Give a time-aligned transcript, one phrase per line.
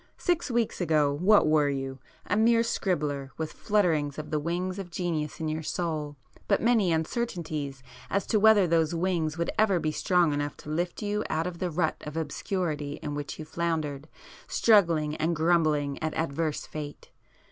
[0.17, 1.99] Six weeks ago, what were you?
[2.25, 6.91] A mere scribbler, with flutterings of the wings of genius in your soul, but many
[6.91, 11.45] uncertainties as to whether those wings would ever be strong enough to lift you out
[11.45, 14.07] of the rut of obscurity [p 94] in which you floundered,
[14.47, 17.11] struggling and grumbling at adverse fate.